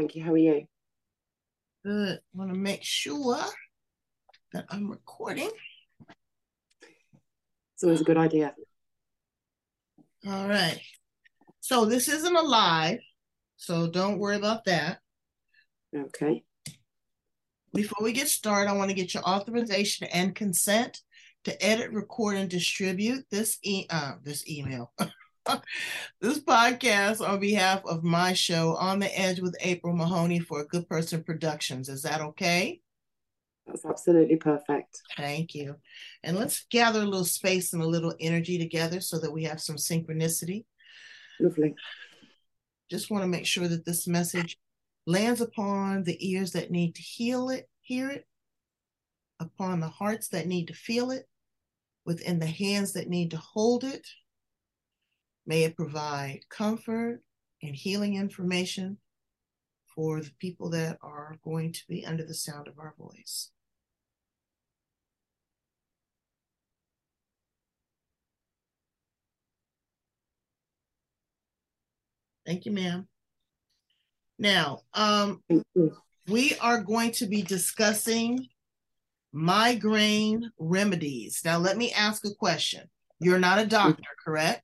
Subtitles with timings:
[0.00, 0.24] thank you.
[0.24, 0.64] How are you?
[1.84, 2.18] Good.
[2.18, 3.44] I want to make sure
[4.54, 5.50] that I'm recording.
[6.00, 6.06] So
[7.74, 8.54] it's always a good idea.
[10.26, 10.80] All right.
[11.60, 13.00] So this isn't a live,
[13.58, 15.00] so don't worry about that.
[15.94, 16.44] Okay.
[17.74, 21.02] Before we get started, I want to get your authorization and consent
[21.44, 24.92] to edit, record, and distribute this e- uh, this email.
[26.20, 30.88] this podcast on behalf of my show on the edge with april mahoney for good
[30.88, 31.88] person productions.
[31.88, 32.80] Is that okay?
[33.66, 35.00] That's absolutely perfect.
[35.16, 35.76] Thank you.
[36.22, 39.60] And let's gather a little space and a little energy together so that we have
[39.60, 40.64] some synchronicity.
[41.38, 41.74] Lovely.
[42.90, 44.58] Just want to make sure that this message
[45.06, 48.26] lands upon the ears that need to heal it hear it
[49.40, 51.26] upon the hearts that need to feel it
[52.04, 54.06] within the hands that need to hold it
[55.50, 57.22] May it provide comfort
[57.60, 58.98] and healing information
[59.92, 63.50] for the people that are going to be under the sound of our voice.
[72.46, 73.08] Thank you, ma'am.
[74.38, 75.42] Now, um,
[76.28, 78.46] we are going to be discussing
[79.32, 81.40] migraine remedies.
[81.44, 82.88] Now, let me ask a question.
[83.18, 84.62] You're not a doctor, correct?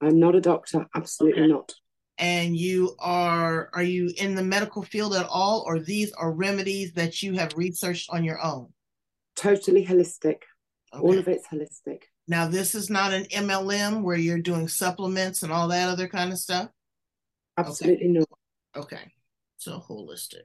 [0.00, 1.52] I'm not a doctor, absolutely okay.
[1.52, 1.72] not.
[2.18, 6.92] And you are are you in the medical field at all or these are remedies
[6.92, 8.72] that you have researched on your own?
[9.34, 10.42] Totally holistic.
[10.92, 11.02] Okay.
[11.02, 12.02] All of it's holistic.
[12.28, 16.32] Now this is not an MLM where you're doing supplements and all that other kind
[16.32, 16.68] of stuff?
[17.56, 18.12] Absolutely okay.
[18.12, 18.28] not.
[18.76, 19.12] Okay.
[19.56, 20.44] So holistic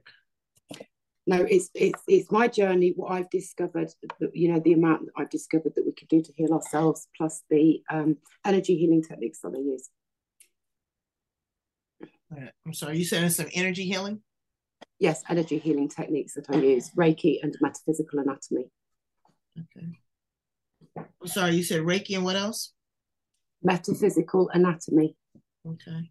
[1.26, 3.90] no it's it's it's my journey what i've discovered
[4.32, 7.42] you know the amount that i've discovered that we can do to heal ourselves plus
[7.50, 9.88] the um, energy healing techniques that i use.
[12.66, 14.20] I'm sorry you said some energy healing?
[14.98, 18.70] Yes energy healing techniques that i use reiki and metaphysical anatomy.
[19.58, 19.86] Okay.
[20.96, 22.72] I'm sorry you said reiki and what else?
[23.62, 25.16] Metaphysical anatomy.
[25.66, 26.10] Okay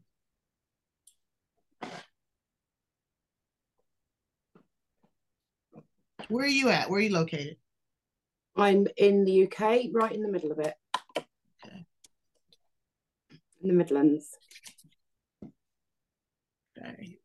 [6.29, 6.91] Where are you at?
[6.91, 7.57] Where are you located?
[8.55, 10.75] I'm in the UK, right in the middle of it.
[11.17, 11.85] Okay.
[13.63, 14.37] In the Midlands.
[16.77, 17.17] Okay.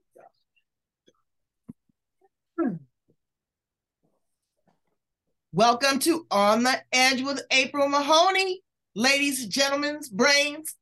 [5.53, 8.62] Welcome to On the Edge with April Mahoney,
[8.94, 10.76] ladies and gentlemen, brains.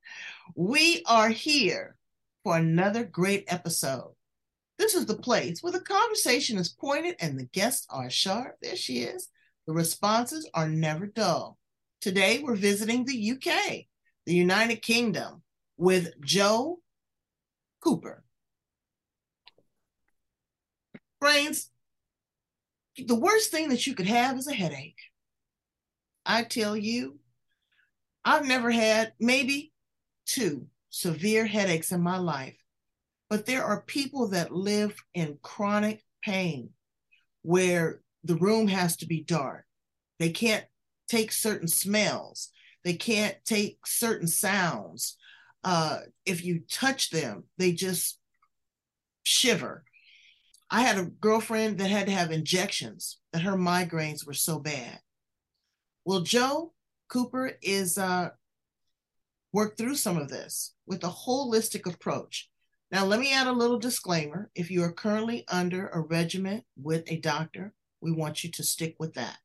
[0.55, 1.97] We are here
[2.45, 4.15] for another great episode.
[4.83, 8.57] This is the place where the conversation is pointed and the guests are sharp.
[8.61, 9.29] There she is.
[9.69, 11.57] The responses are never dull.
[12.01, 13.87] Today, we're visiting the UK,
[14.27, 15.43] the United Kingdom,
[15.77, 16.81] with Jo
[17.81, 18.25] Cooper.
[21.21, 21.71] Brains,
[22.99, 24.99] the worst thing that you could have is a headache.
[26.27, 27.21] I tell you,
[28.25, 29.73] I've never had maybe
[30.27, 32.62] two severe headaches in my life.
[33.33, 36.69] But there are people that live in chronic pain
[37.41, 39.65] where the room has to be dark.
[40.19, 40.67] They can't
[41.09, 42.51] take certain smells.
[42.85, 45.17] They can't take certain sounds.
[45.65, 48.19] Uh, if you touch them, they just
[49.23, 49.85] shiver.
[50.71, 55.01] I had a girlfriend that had to have injections that her migraines were so bad.
[56.05, 56.75] Well, Jo
[57.09, 58.29] Cooper is uh,
[59.55, 62.51] worked through some of this with a holistic approach.
[62.93, 64.51] Now, let me add a little disclaimer.
[64.55, 67.73] If you are currently under a regimen with a doctor,
[68.03, 69.39] we want you to stick with that.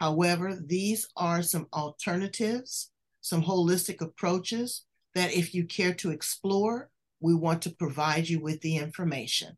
[0.00, 2.90] However, these are some alternatives,
[3.20, 4.84] some holistic approaches
[5.14, 6.90] that if you care to explore,
[7.20, 9.56] we want to provide you with the information.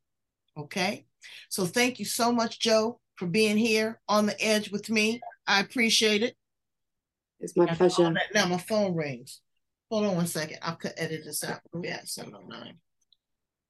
[0.58, 1.06] Okay?
[1.48, 5.22] So thank you so much, Jo, for being here on the edge with me.
[5.46, 6.36] I appreciate it.
[7.40, 8.12] It's my pleasure.
[8.34, 9.40] Now my phone rings.
[9.90, 10.58] Hold on one second.
[10.60, 11.60] I'll cut edit this out.
[11.72, 12.74] we at 709.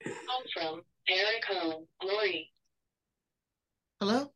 [0.04, 2.50] Call from Eric Home, Glory.
[4.00, 4.32] Hello?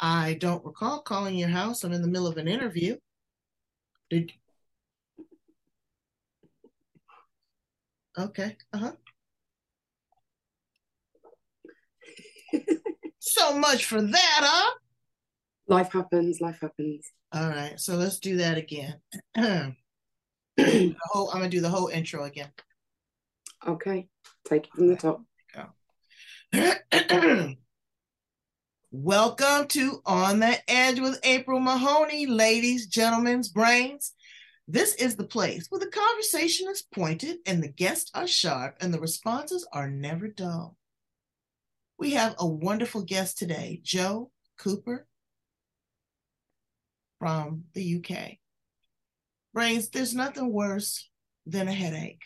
[0.00, 1.84] I don't recall calling your house.
[1.84, 2.96] I'm in the middle of an interview.
[4.08, 4.32] Did
[8.18, 8.56] Okay.
[8.72, 8.92] Uh-huh.
[13.20, 14.74] so much for that, huh?
[15.68, 17.12] Life happens, life happens.
[17.32, 17.78] All right.
[17.78, 19.00] So let's do that again.
[21.00, 22.50] whole, I'm gonna do the whole intro again.
[23.66, 24.08] Okay,
[24.46, 25.22] take it from the top.
[28.90, 34.14] Welcome to On the Edge with April Mahoney, ladies, gentlemen's brains.
[34.66, 38.92] This is the place where the conversation is pointed and the guests are sharp and
[38.92, 40.76] the responses are never dull.
[41.98, 45.06] We have a wonderful guest today, Jo Cooper
[47.20, 48.39] from the UK.
[49.52, 51.08] Brains, there's nothing worse
[51.46, 52.22] than a headache.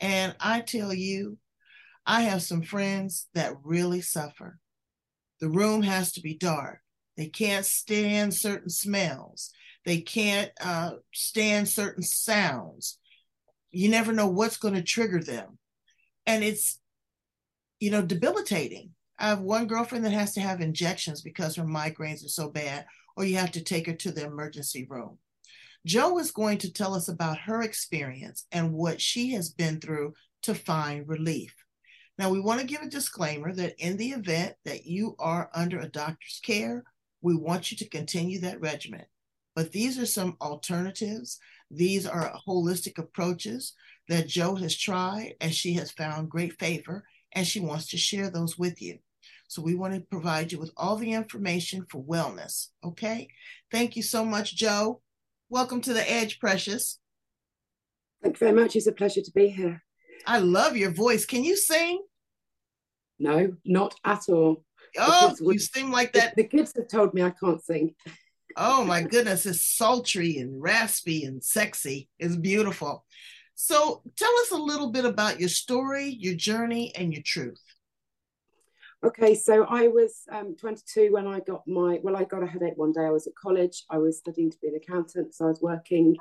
[0.00, 1.38] And I tell you,
[2.04, 4.58] I have some friends that really suffer.
[5.40, 6.80] The room has to be dark.
[7.16, 9.50] They can't stand certain smells.
[9.84, 12.98] They can't uh, stand certain sounds.
[13.70, 15.58] You never know what's going to trigger them.
[16.26, 16.78] And it's,
[17.80, 18.90] you know, debilitating.
[19.18, 22.84] I have one girlfriend that has to have injections because her migraines are so bad,
[23.16, 25.18] or you have to take her to the emergency room.
[25.86, 30.14] Jo is going to tell us about her experience and what she has been through
[30.42, 31.54] to find relief.
[32.18, 35.78] Now, we want to give a disclaimer that in the event that you are under
[35.78, 36.82] a doctor's care,
[37.22, 39.04] we want you to continue that regimen.
[39.54, 41.38] But these are some alternatives.
[41.70, 43.72] These are holistic approaches
[44.08, 48.28] that Jo has tried and she has found great favor, and she wants to share
[48.28, 48.98] those with you.
[49.46, 52.68] So we want to provide you with all the information for wellness.
[52.84, 53.28] Okay.
[53.70, 55.00] Thank you so much, Jo.
[55.48, 56.98] Welcome to the Edge, Precious.
[58.20, 58.74] Thank you very much.
[58.74, 59.80] It's a pleasure to be here.
[60.26, 61.24] I love your voice.
[61.24, 62.02] Can you sing?
[63.20, 64.64] No, not at all.
[64.98, 66.34] Oh, you seem like that.
[66.34, 67.94] The, the kids have told me I can't sing.
[68.56, 72.08] Oh my goodness, it's sultry and raspy and sexy.
[72.18, 73.04] It's beautiful.
[73.54, 77.62] So tell us a little bit about your story, your journey, and your truth.
[79.04, 82.76] Okay, so I was um, 22 when I got my, well, I got a headache
[82.76, 83.02] one day.
[83.02, 83.84] I was at college.
[83.90, 85.34] I was studying to be an accountant.
[85.34, 86.16] So I was working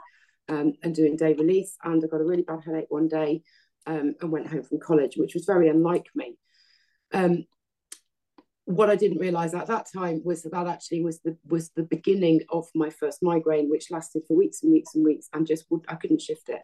[0.50, 1.78] um, and doing day release.
[1.84, 3.44] And I got a really bad headache one day
[3.88, 6.38] um, and went home from college, which was very unlike me.
[7.14, 7.46] Um,
[8.66, 11.84] what I didn't realize at that time was that, that actually was the was the
[11.84, 15.66] beginning of my first migraine, which lasted for weeks and weeks and weeks, and just
[15.70, 16.62] would I couldn't shift it.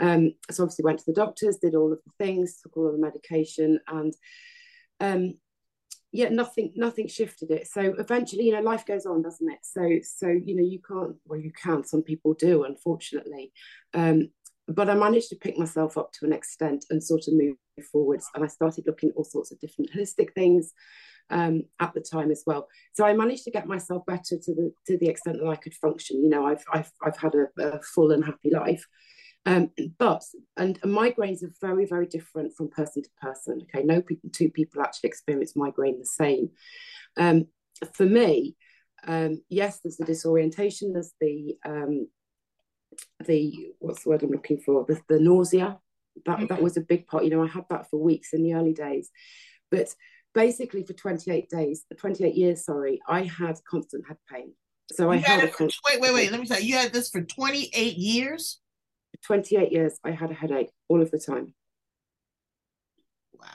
[0.00, 2.92] Um, so obviously went to the doctors, did all of the things, took all of
[2.92, 4.12] the medication, and
[5.00, 5.34] um,
[6.10, 7.68] yeah, nothing, nothing shifted it.
[7.68, 9.58] So eventually, you know, life goes on, doesn't it?
[9.62, 11.16] So, so you know, you can't.
[11.26, 11.84] Well, you can.
[11.84, 13.52] Some people do, unfortunately.
[13.92, 14.30] Um,
[14.68, 17.56] but I managed to pick myself up to an extent and sort of move
[17.90, 18.28] forwards.
[18.34, 20.72] And I started looking at all sorts of different holistic things
[21.30, 22.68] um, at the time as well.
[22.92, 25.74] So I managed to get myself better to the to the extent that I could
[25.74, 26.22] function.
[26.22, 28.86] You know, I've I've I've had a, a full and happy life.
[29.48, 30.22] Um, but
[30.58, 33.62] and, migraines are very very different from person to person.
[33.62, 36.50] Okay, no people, two people actually experience migraine the same.
[37.16, 37.46] Um,
[37.94, 38.56] for me,
[39.06, 40.92] um, yes, there's the disorientation.
[40.92, 42.08] There's the um,
[43.24, 44.84] the what's the word I'm looking for?
[44.86, 45.78] The, the nausea.
[46.26, 47.24] That that was a big part.
[47.24, 49.10] You know, I had that for weeks in the early days,
[49.70, 49.88] but
[50.34, 54.52] basically for 28 days, 28 years, sorry, I had constant head pain.
[54.92, 56.32] So you I had, had it for, wait, wait, wait.
[56.32, 58.60] Let me tell you, you had this for 28 years.
[59.24, 61.54] 28 years, I had a headache all of the time.
[63.32, 63.46] Wow.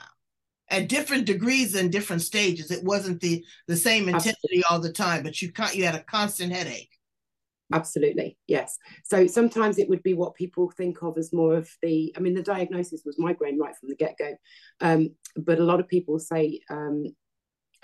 [0.70, 2.70] At different degrees and different stages.
[2.70, 4.64] It wasn't the the same intensity Absolutely.
[4.70, 6.90] all the time, but you you had a constant headache.
[7.72, 8.78] Absolutely, yes.
[9.04, 12.14] So sometimes it would be what people think of as more of the.
[12.16, 14.34] I mean, the diagnosis was migraine right from the get go,
[14.80, 17.06] um, but a lot of people say um,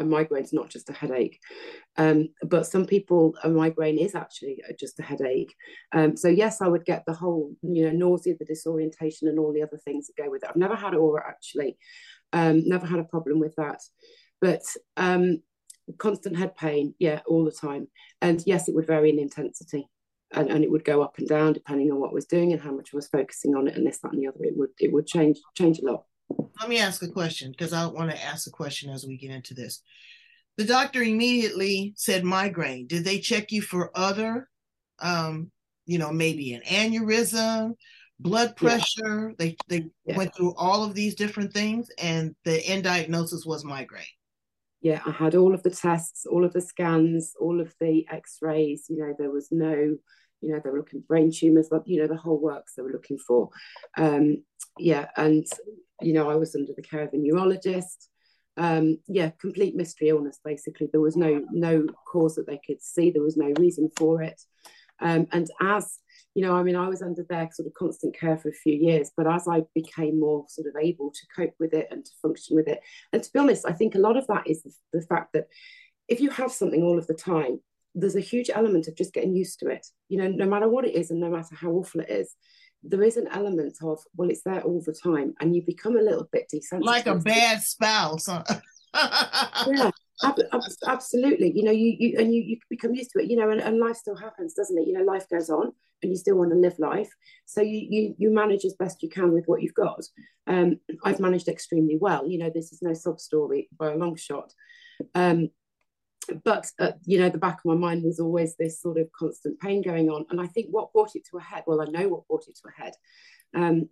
[0.01, 1.39] a migraine is not just a headache.
[1.97, 5.55] Um, but some people, a migraine is actually just a headache.
[5.93, 9.53] Um, so yes, I would get the whole, you know, nausea, the disorientation, and all
[9.53, 10.51] the other things that go with it.
[10.51, 11.77] I've never had aura actually,
[12.33, 13.81] um, never had a problem with that.
[14.41, 14.63] But
[14.97, 15.43] um,
[15.99, 17.89] constant head pain, yeah, all the time.
[18.21, 19.87] And yes, it would vary in intensity.
[20.33, 22.63] And, and it would go up and down depending on what I was doing and
[22.63, 24.39] how much I was focusing on it and this, that, and the other.
[24.43, 26.05] It would it would change change a lot.
[26.61, 29.31] Let me ask a question because I want to ask a question as we get
[29.31, 29.83] into this.
[30.57, 32.87] The doctor immediately said migraine.
[32.87, 34.49] Did they check you for other,
[34.99, 35.51] um,
[35.87, 37.75] you know, maybe an aneurysm,
[38.19, 39.31] blood pressure?
[39.31, 39.35] Yeah.
[39.39, 40.17] They they yeah.
[40.17, 44.05] went through all of these different things, and the end diagnosis was migraine
[44.83, 48.87] yeah, I had all of the tests, all of the scans, all of the x-rays,
[48.89, 49.97] you know, there was no,
[50.41, 52.93] you know, they were looking brain tumors, but you know, the whole works they were
[52.93, 53.51] looking for.
[53.97, 54.45] Um,
[54.79, 55.47] yeah, and
[56.01, 58.09] you know, I was under the care of a neurologist.
[58.57, 60.89] Um, yeah, complete mystery illness, basically.
[60.91, 64.41] There was no no cause that they could see, there was no reason for it.
[65.01, 65.99] Um, and as
[66.35, 68.75] you know, I mean, I was under their sort of constant care for a few
[68.75, 72.11] years, but as I became more sort of able to cope with it and to
[72.23, 72.81] function with it,
[73.13, 75.49] and to be honest, I think a lot of that is the, the fact that
[76.09, 77.61] if you have something all of the time,
[77.95, 79.87] there's a huge element of just getting used to it.
[80.09, 82.35] You know, no matter what it is and no matter how awful it is,
[82.83, 86.03] there is an element of, well, it's there all the time, and you become a
[86.03, 86.85] little bit desensitized.
[86.85, 88.29] Like a bad spouse.
[88.95, 89.91] yeah,
[90.23, 91.53] ab- ab- absolutely.
[91.55, 93.79] You know, you, you and you, you become used to it, you know, and, and
[93.79, 94.87] life still happens, doesn't it?
[94.87, 97.13] You know, life goes on and you still want to live life.
[97.45, 100.03] So you you you manage as best you can with what you've got.
[100.47, 102.27] Um, I've managed extremely well.
[102.27, 104.53] You know, this is no sob story by a long shot.
[105.15, 105.51] Um,
[106.45, 109.59] but uh, you know, the back of my mind was always this sort of constant
[109.61, 110.27] pain going on.
[110.31, 111.65] And I think what brought it to a head.
[111.67, 112.95] Well, I know what brought it to a head.
[113.55, 113.89] Um,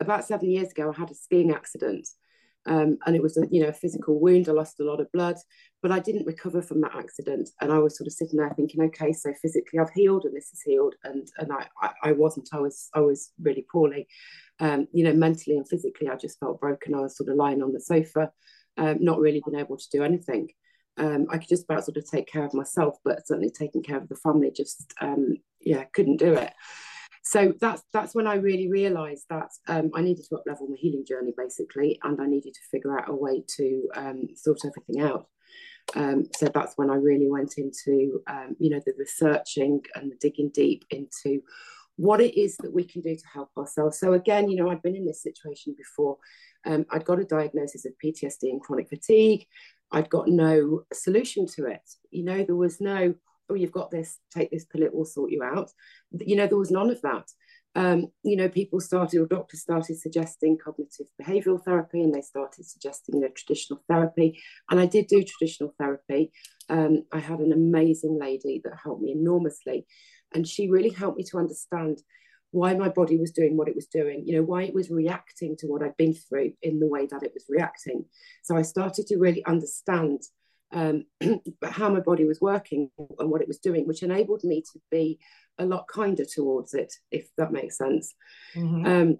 [0.00, 2.08] about seven years ago, I had a skiing accident.
[2.64, 4.48] Um, and it was a you know a physical wound.
[4.48, 5.36] I lost a lot of blood,
[5.82, 7.50] but I didn't recover from that accident.
[7.60, 10.52] And I was sort of sitting there thinking, okay, so physically I've healed and this
[10.52, 12.48] is healed, and and I I, I wasn't.
[12.52, 14.06] I was I was really poorly,
[14.60, 16.08] um, you know, mentally and physically.
[16.08, 16.94] I just felt broken.
[16.94, 18.30] I was sort of lying on the sofa,
[18.76, 20.48] um, not really being able to do anything.
[20.98, 23.96] Um, I could just about sort of take care of myself, but certainly taking care
[23.96, 26.52] of the family just um, yeah couldn't do it
[27.22, 30.76] so that's that's when I really realised that um, I needed to up level my
[30.76, 35.00] healing journey basically, and I needed to figure out a way to um, sort everything
[35.00, 35.28] out.
[35.94, 40.16] Um, so that's when I really went into um, you know the researching and the
[40.20, 41.42] digging deep into
[41.96, 44.00] what it is that we can do to help ourselves.
[44.00, 46.16] So again, you know, I'd been in this situation before.
[46.64, 49.46] Um, I'd got a diagnosis of PTSD and chronic fatigue.
[49.92, 51.82] I'd got no solution to it.
[52.10, 53.14] You know, there was no
[53.52, 55.70] oh, you've got this, take this pill, it will sort you out.
[56.10, 57.28] You know, there was none of that.
[57.74, 62.66] Um, you know, people started, or doctors started suggesting cognitive behavioral therapy and they started
[62.66, 64.38] suggesting, you know, traditional therapy.
[64.70, 66.32] And I did do traditional therapy.
[66.68, 69.86] Um, I had an amazing lady that helped me enormously.
[70.34, 71.98] And she really helped me to understand
[72.52, 75.56] why my body was doing what it was doing, you know, why it was reacting
[75.56, 78.04] to what I'd been through in the way that it was reacting.
[78.42, 80.22] So I started to really understand
[80.72, 81.06] um,
[81.64, 85.18] how my body was working and what it was doing, which enabled me to be
[85.58, 88.14] a lot kinder towards it, if that makes sense.
[88.54, 88.86] Mm-hmm.
[88.86, 89.16] Um,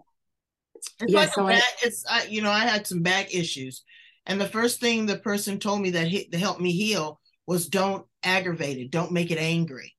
[0.75, 3.85] it's yeah, like so back, I, it's I, you know I had some back issues,
[4.27, 7.69] and the first thing the person told me that hit, to help me heal was
[7.69, 9.95] don't aggravate it, don't make it angry.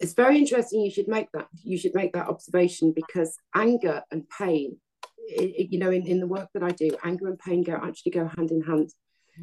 [0.00, 0.80] It's very interesting.
[0.80, 1.46] You should make that.
[1.62, 4.78] You should make that observation because anger and pain
[5.26, 8.12] it, you know, in, in the work that I do, anger and pain go actually
[8.12, 8.90] go hand in hand.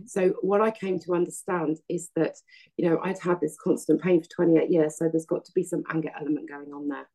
[0.06, 2.36] So what I came to understand is that,
[2.78, 5.64] you know, I'd had this constant pain for 28 years, so there's got to be
[5.64, 7.10] some anger element going on there.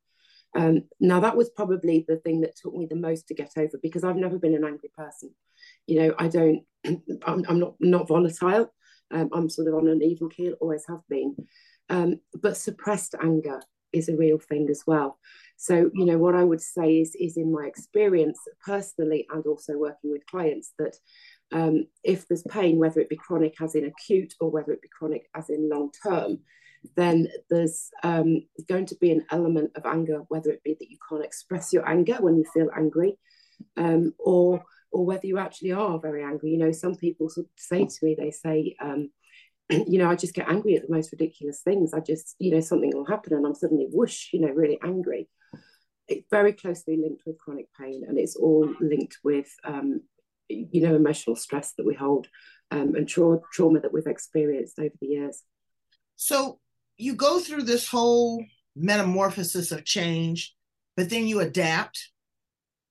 [0.55, 3.78] Um, now that was probably the thing that took me the most to get over
[3.83, 5.31] because I've never been an angry person.
[5.87, 8.73] You know, I don't, I'm, I'm not not volatile.
[9.11, 11.37] Um, I'm sort of on an even keel, always have been.
[11.88, 13.62] Um, but suppressed anger
[13.93, 15.19] is a real thing as well.
[15.57, 19.78] So, you know, what I would say is, is in my experience personally and also
[19.78, 20.97] working with clients that
[21.52, 24.88] um, if there's pain, whether it be chronic as in acute or whether it be
[24.88, 26.40] chronic as in long term,
[26.95, 30.99] then there's um, going to be an element of anger, whether it be that you
[31.09, 33.19] can't express your anger when you feel angry,
[33.76, 34.62] um, or
[34.93, 36.50] or whether you actually are very angry.
[36.50, 39.11] You know, some people sort of say to me, they say, um,
[39.70, 41.92] you know, I just get angry at the most ridiculous things.
[41.92, 45.28] I just, you know, something will happen and I'm suddenly whoosh, you know, really angry.
[46.08, 50.02] It's very closely linked with chronic pain, and it's all linked with um,
[50.49, 52.28] you know, emotional stress that we hold
[52.70, 55.42] um, and tra- trauma that we've experienced over the years.
[56.16, 56.61] So
[56.96, 58.44] you go through this whole
[58.75, 60.54] metamorphosis of change,
[60.96, 62.11] but then you adapt.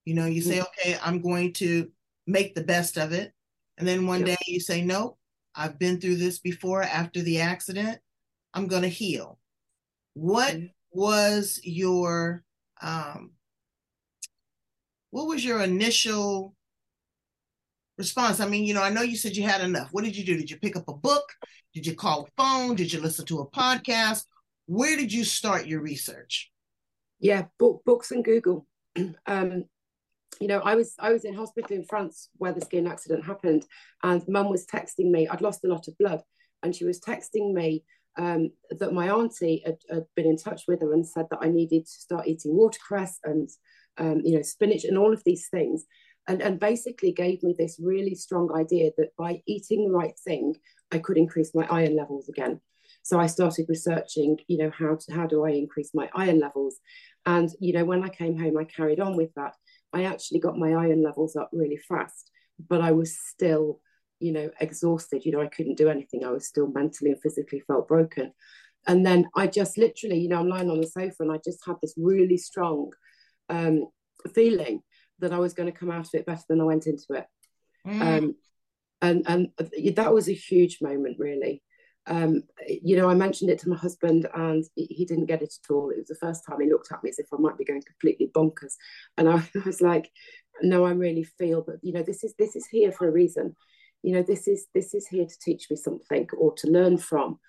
[0.05, 0.89] You know, you say, mm-hmm.
[0.89, 1.89] okay, I'm going to
[2.27, 3.34] make the best of it.
[3.77, 5.17] And then one day you say, no,
[5.56, 8.00] I've been through this before after the accident.
[8.54, 9.40] I'm going to heal.
[10.14, 10.66] What mm-hmm.
[10.92, 12.44] was your
[12.82, 13.32] um,
[15.12, 16.56] what was your initial
[17.98, 18.40] response?
[18.40, 19.90] I mean, you know, I know you said you had enough.
[19.92, 20.36] What did you do?
[20.38, 21.24] Did you pick up a book?
[21.74, 22.76] Did you call a phone?
[22.76, 24.26] Did you listen to a podcast?
[24.66, 26.52] Where did you start your research?
[27.20, 28.68] Yeah, book, books and Google.
[29.26, 29.66] um,
[30.39, 33.65] you know, I was I was in hospital in France where the skiing accident happened,
[34.04, 35.27] and Mum was texting me.
[35.27, 36.22] I'd lost a lot of blood,
[36.63, 37.84] and she was texting me
[38.18, 41.50] um, that my auntie had, had, been in touch with her and said that I
[41.50, 43.50] needed to start eating watercress and
[43.98, 45.86] um, you know spinach and all of these things
[46.27, 50.56] and, and basically gave me this really strong idea that by eating the right thing,
[50.92, 52.62] I could increase my iron levels again.
[53.04, 56.77] So I started researching, you know, how to, how do I increase my iron levels?
[57.25, 59.54] And you know, when I came home, I carried on with that.
[59.96, 62.30] I actually got my iron levels up really fast,
[62.70, 63.80] but I was still,
[64.20, 65.24] you know, exhausted.
[65.25, 66.25] You know, I couldn't do anything.
[66.25, 68.34] I was still mentally and physically felt broken.
[68.88, 71.66] And then I just literally, you know, I'm lying on the sofa and I just
[71.66, 72.92] had this really strong
[73.50, 73.88] um,
[74.34, 74.82] feeling
[75.20, 77.25] that I was going to come out of it better than I went into it.
[77.88, 78.02] Mm.
[78.02, 78.36] Um,
[79.02, 81.64] and and that was a huge moment, really.
[82.08, 85.74] Um, you know, I mentioned it to my husband, and he didn't get it at
[85.74, 85.90] all.
[85.90, 87.82] It was the first time he looked at me as if I might be going
[87.82, 88.74] completely bonkers,
[89.18, 90.12] and I was like,
[90.62, 93.56] "No, I really feel that you know this is this is here for a reason.
[94.04, 97.40] You know, this is this is here to teach me something or to learn from."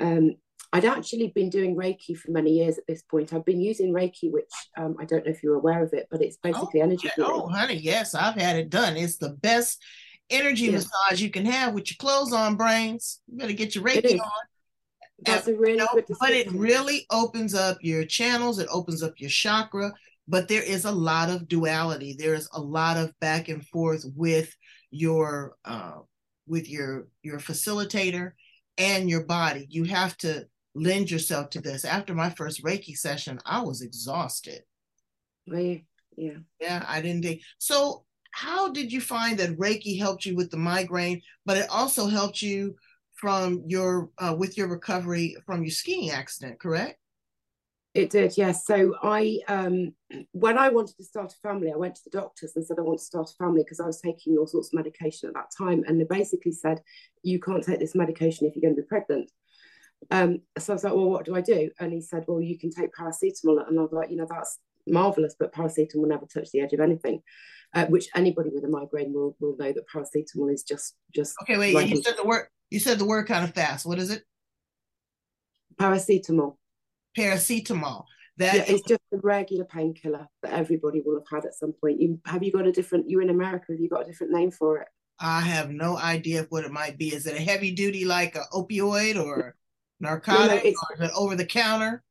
[0.00, 0.36] Um,
[0.72, 3.32] I'd actually been doing Reiki for many years at this point.
[3.32, 6.20] I've been using Reiki, which um, I don't know if you're aware of it, but
[6.20, 7.10] it's basically oh, energy.
[7.20, 8.96] Oh, honey, yes, I've had it done.
[8.96, 9.80] It's the best
[10.30, 10.72] energy yeah.
[10.72, 13.20] massage you can have with your clothes on, brains.
[13.26, 14.30] You better get your Reiki on.
[15.24, 19.14] That's and, really you know, But it really opens up your channels, it opens up
[19.18, 19.92] your chakra.
[20.26, 22.16] But there is a lot of duality.
[22.18, 24.54] There is a lot of back and forth with
[24.90, 25.98] your uh,
[26.46, 28.32] with your your facilitator
[28.78, 29.66] and your body.
[29.68, 31.84] You have to lend yourself to this.
[31.84, 34.62] After my first Reiki session, I was exhausted.
[35.46, 35.84] Right.
[36.16, 36.38] Yeah.
[36.60, 38.03] Yeah, I didn't think so.
[38.34, 42.42] How did you find that Reiki helped you with the migraine, but it also helped
[42.42, 42.74] you
[43.12, 46.58] from your uh, with your recovery from your skiing accident?
[46.58, 46.98] Correct.
[47.94, 48.66] It did, yes.
[48.66, 49.94] So I, um,
[50.32, 52.82] when I wanted to start a family, I went to the doctors and said I
[52.82, 55.52] want to start a family because I was taking all sorts of medication at that
[55.56, 56.82] time, and they basically said
[57.22, 59.30] you can't take this medication if you're going to be pregnant.
[60.10, 61.70] Um, so I was like, well, what do I do?
[61.78, 64.58] And he said, well, you can take paracetamol, and I was like, you know, that's
[64.86, 67.22] marvelous, but paracetamol will never touch the edge of anything.
[67.74, 71.34] Uh, which anybody with a migraine will will know that paracetamol is just just.
[71.42, 71.74] Okay, wait.
[71.74, 72.46] Like you said the word.
[72.70, 73.84] You said the word kind of fast.
[73.84, 74.22] What is it?
[75.80, 76.56] Paracetamol
[77.16, 78.04] paracetamol.
[78.36, 82.00] That yeah, it's just a regular painkiller that everybody will have had at some point.
[82.00, 83.08] You have you got a different?
[83.08, 83.66] You're in America?
[83.70, 84.88] Have you got a different name for it?
[85.20, 87.14] I have no idea what it might be.
[87.14, 89.54] Is it a heavy duty like a opioid or
[90.00, 92.02] narcotic, no, no, or is it over the counter?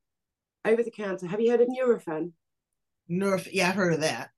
[0.63, 1.28] Over the counter.
[1.28, 2.32] Have you heard of Nurofen?
[3.10, 3.50] Nurofen.
[3.52, 4.30] Yeah, I've heard of that.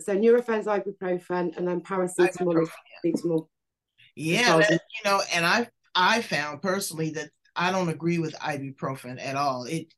[0.00, 2.70] So Nurofen's ibuprofen, and then paracetamol is
[3.04, 3.48] paracetamol.
[4.14, 9.20] Yeah, that, you know, and I I found personally that I don't agree with ibuprofen
[9.20, 9.64] at all.
[9.64, 9.92] It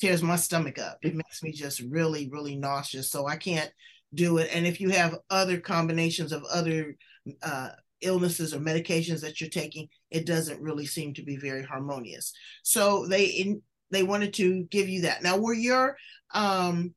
[0.00, 0.98] tears my stomach up.
[1.02, 3.10] It makes me just really, really nauseous.
[3.10, 3.70] So I can't
[4.14, 4.50] do it.
[4.52, 6.96] And if you have other combinations of other
[7.42, 12.32] uh, illnesses or medications that you're taking, it doesn't really seem to be very harmonious.
[12.62, 15.22] So they in, they wanted to give you that.
[15.22, 15.96] Now, were your
[16.32, 16.94] um,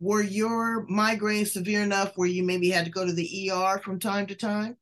[0.00, 3.98] were your migraines severe enough where you maybe had to go to the ER from
[3.98, 4.76] time to time?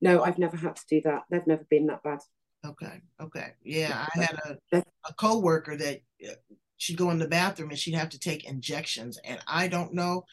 [0.00, 1.24] No, I've never had to do that.
[1.30, 2.20] They've never been that bad.
[2.66, 3.00] Okay.
[3.20, 3.52] Okay.
[3.62, 4.38] Yeah, I had
[4.72, 6.34] a a coworker that uh,
[6.76, 10.24] she'd go in the bathroom and she'd have to take injections, and I don't know,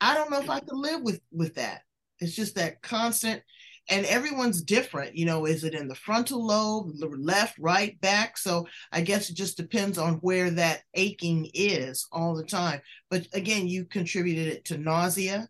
[0.00, 1.82] I don't know if I could live with with that.
[2.20, 3.42] It's just that constant,
[3.88, 5.16] and everyone's different.
[5.16, 8.36] You know, is it in the frontal lobe, left, right, back?
[8.38, 12.80] So I guess it just depends on where that aching is all the time.
[13.10, 15.48] But again, you contributed it to nausea,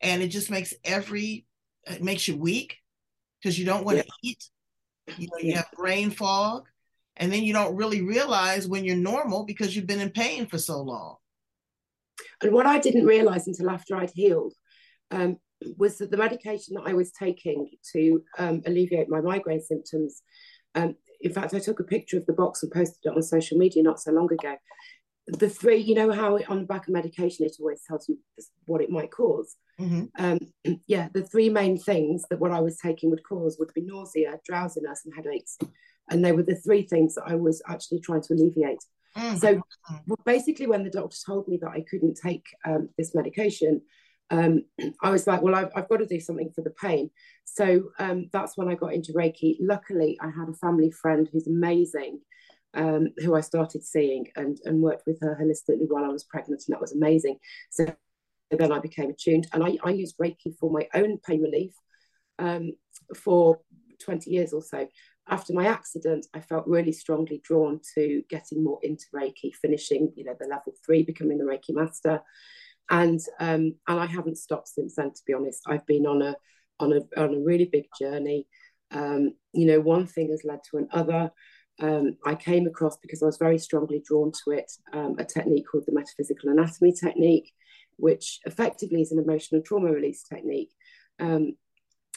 [0.00, 1.46] and it just makes every
[1.84, 2.76] it makes you weak
[3.40, 4.30] because you don't want to yeah.
[4.30, 4.44] eat
[5.18, 6.66] you know, you have brain fog,
[7.16, 10.58] and then you don't really realize when you're normal because you've been in pain for
[10.58, 11.16] so long.
[12.42, 14.54] And what I didn't realize until after I'd healed
[15.10, 15.36] um,
[15.76, 20.22] was that the medication that I was taking to um, alleviate my migraine symptoms.
[20.74, 23.58] Um, in fact, I took a picture of the box and posted it on social
[23.58, 24.56] media not so long ago.
[25.26, 28.18] The three, you know, how on the back of medication it always tells you
[28.66, 29.56] what it might cause.
[29.80, 30.04] Mm-hmm.
[30.18, 30.38] Um,
[30.86, 34.38] yeah, the three main things that what I was taking would cause would be nausea,
[34.44, 35.58] drowsiness, and headaches.
[36.10, 38.84] And they were the three things that I was actually trying to alleviate.
[39.16, 39.36] Mm-hmm.
[39.38, 39.62] So
[40.24, 43.80] basically, when the doctor told me that I couldn't take um, this medication,
[44.30, 44.64] um,
[45.02, 47.10] I was like, well, I've, I've, got to do something for the pain.
[47.44, 49.56] So um, that's when I got into Reiki.
[49.60, 52.20] Luckily, I had a family friend who's amazing,
[52.74, 56.64] um, who I started seeing and, and worked with her holistically while I was pregnant,
[56.66, 57.38] and that was amazing.
[57.70, 57.86] So
[58.50, 61.72] then I became attuned, and I, I used Reiki for my own pain relief
[62.38, 62.72] um,
[63.14, 63.60] for
[64.04, 64.88] 20 years or so.
[65.28, 70.22] After my accident, I felt really strongly drawn to getting more into Reiki, finishing, you
[70.22, 72.22] know, the level three, becoming the Reiki master,
[72.90, 75.12] and um, and I haven't stopped since then.
[75.12, 76.36] To be honest, I've been on a
[76.80, 78.46] on a on a really big journey.
[78.90, 81.30] Um, you know, one thing has led to another.
[81.80, 85.66] Um, I came across because I was very strongly drawn to it um, a technique
[85.70, 87.52] called the metaphysical anatomy technique,
[87.96, 90.72] which effectively is an emotional trauma release technique.
[91.18, 91.56] Um,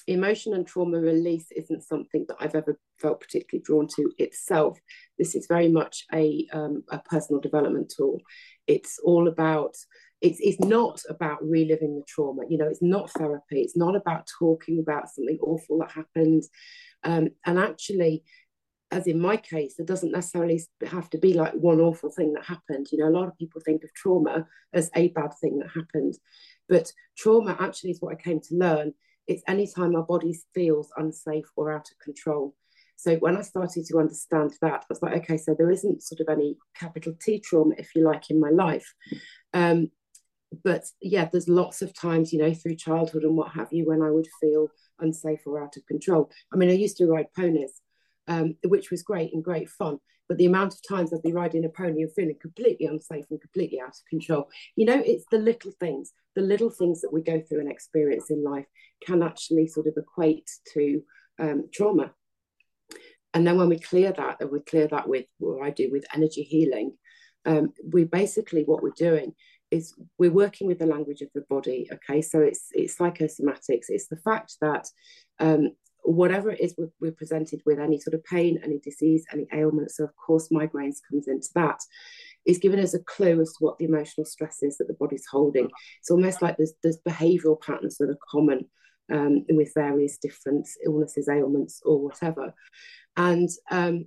[0.07, 4.79] emotion and trauma release isn't something that I've ever felt particularly drawn to itself.
[5.17, 8.21] This is very much a, um, a personal development tool.
[8.65, 9.75] It's all about,
[10.21, 12.43] it's, it's not about reliving the trauma.
[12.49, 13.61] You know, it's not therapy.
[13.61, 16.43] It's not about talking about something awful that happened.
[17.03, 18.23] Um, and actually,
[18.91, 22.45] as in my case, it doesn't necessarily have to be like one awful thing that
[22.45, 22.87] happened.
[22.91, 26.15] You know, a lot of people think of trauma as a bad thing that happened,
[26.67, 28.93] but trauma actually is what I came to learn.
[29.27, 32.55] It's anytime our body feels unsafe or out of control.
[32.95, 36.19] So when I started to understand that, I was like, okay, so there isn't sort
[36.19, 38.93] of any capital T trauma, if you like, in my life.
[39.53, 39.91] Um,
[40.63, 44.01] but yeah, there's lots of times, you know, through childhood and what have you, when
[44.01, 44.67] I would feel
[44.99, 46.31] unsafe or out of control.
[46.53, 47.81] I mean, I used to ride ponies
[48.29, 49.97] um, which was great and great fun.
[50.29, 53.41] But the amount of times I'd be riding a pony and feeling completely unsafe and
[53.41, 54.47] completely out of control.
[54.75, 58.29] You know, it's the little things, the little things that we go through and experience
[58.29, 58.67] in life
[59.03, 61.01] can actually sort of equate to
[61.39, 62.11] um, trauma.
[63.33, 66.05] And then when we clear that, and we clear that with what I do with
[66.13, 66.93] energy healing,
[67.45, 69.33] um, we basically what we're doing
[69.71, 71.87] is we're working with the language of the body.
[71.91, 73.85] Okay, so it's it's psychosomatics.
[73.89, 74.87] It's the fact that
[75.39, 75.71] um,
[76.03, 79.91] whatever it is we're, we're, presented with, any sort of pain, any disease, any ailment.
[79.91, 81.79] So of course, migraines comes into that.
[82.45, 85.25] Is giving us a clue as to what the emotional stress is that the body's
[85.29, 85.69] holding.
[85.99, 88.65] It's almost like there's there's behavioural patterns that are common
[89.11, 92.53] um, with various different illnesses, ailments, or whatever.
[93.17, 94.05] And um,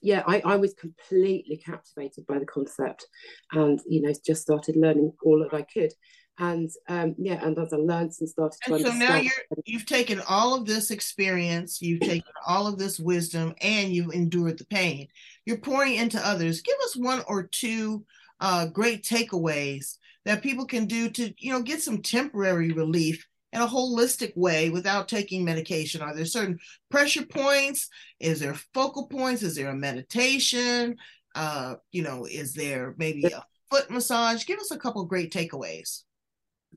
[0.00, 3.06] yeah, I, I was completely captivated by the concept
[3.52, 5.92] and, you know, just started learning all that I could.
[6.40, 9.32] And um, yeah, and as I learned and started to and so now you're
[9.64, 14.58] you've taken all of this experience, you've taken all of this wisdom, and you've endured
[14.58, 15.08] the pain.
[15.46, 16.60] You're pouring into others.
[16.60, 18.04] Give us one or two
[18.40, 23.60] uh, great takeaways that people can do to you know get some temporary relief in
[23.60, 26.02] a holistic way without taking medication?
[26.02, 26.58] Are there certain
[26.90, 27.88] pressure points?
[28.20, 29.42] Is there focal points?
[29.42, 30.96] Is there a meditation?
[31.34, 34.44] Uh, you know, is there maybe a foot massage?
[34.44, 36.02] Give us a couple great takeaways.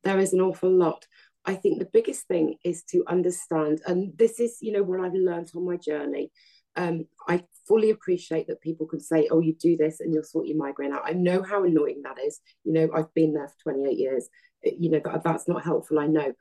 [0.03, 1.05] There is an awful lot.
[1.45, 5.13] I think the biggest thing is to understand, and this is, you know, what I've
[5.13, 6.31] learned on my journey.
[6.75, 10.47] Um, I fully appreciate that people can say, "Oh, you do this and you'll sort
[10.47, 12.39] your migraine out." I know how annoying that is.
[12.63, 14.29] You know, I've been there for 28 years.
[14.63, 15.99] You know, that, that's not helpful.
[15.99, 16.33] I know,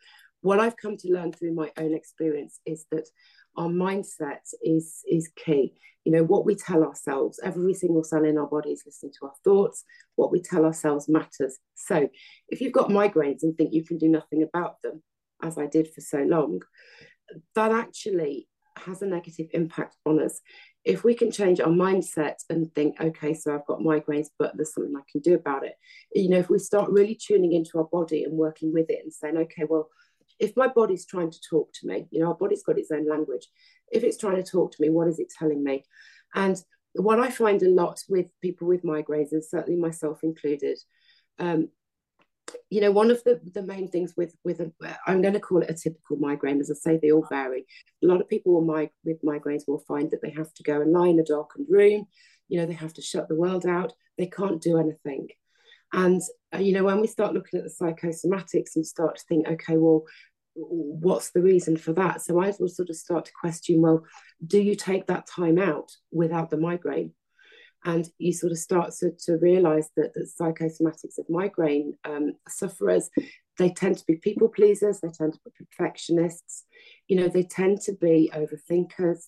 [0.42, 3.08] what I've come to learn through my own experience is that
[3.56, 5.74] our mindset is is key.
[6.04, 9.26] You know, what we tell ourselves, every single cell in our body is listening to
[9.26, 9.84] our thoughts.
[10.14, 11.58] What we tell ourselves matters.
[11.74, 12.08] So
[12.48, 15.02] if you've got migraines and think you can do nothing about them,
[15.42, 16.60] as I did for so long,
[17.54, 18.48] that actually
[18.80, 20.40] has a negative impact on us.
[20.84, 24.72] If we can change our mindset and think, okay, so I've got migraines, but there's
[24.72, 25.74] something I can do about it.
[26.14, 29.12] You know, if we start really tuning into our body and working with it and
[29.12, 29.88] saying, okay, well,
[30.38, 33.06] if my body's trying to talk to me, you know, our body's got its own
[33.06, 33.46] language.
[33.92, 35.84] If it's trying to talk to me, what is it telling me?
[36.34, 36.56] And
[36.94, 40.78] what I find a lot with people with migraines, and certainly myself included,
[41.38, 41.68] um,
[42.70, 44.72] you know, one of the, the main things with with a,
[45.06, 46.60] I'm going to call it a typical migraine.
[46.60, 47.66] As I say, they all vary.
[48.02, 50.80] A lot of people will mig- with migraines will find that they have to go
[50.80, 52.06] and lie in a darkened room.
[52.48, 53.92] You know, they have to shut the world out.
[54.18, 55.28] They can't do anything.
[55.92, 56.20] And
[56.54, 59.76] uh, you know, when we start looking at the psychosomatics and start to think, okay,
[59.76, 60.04] well,
[60.54, 62.22] what's the reason for that?
[62.22, 64.04] So I will sort of start to question, well,
[64.46, 67.12] do you take that time out without the migraine?
[67.84, 73.10] And you sort of start to, to realize that the psychosomatics of migraine um, sufferers,
[73.58, 76.64] they tend to be people pleasers, they tend to be perfectionists,
[77.08, 79.24] you know, they tend to be overthinkers.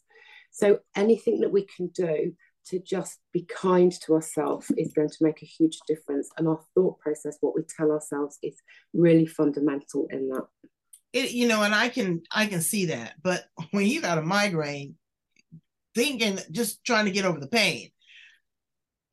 [0.51, 2.35] So anything that we can do
[2.67, 6.29] to just be kind to ourselves is going to make a huge difference.
[6.37, 8.57] And our thought process, what we tell ourselves, is
[8.93, 10.47] really fundamental in that
[11.13, 13.15] it, you know, and I can I can see that.
[13.23, 14.97] But when you got a migraine,
[15.95, 17.91] thinking just trying to get over the pain,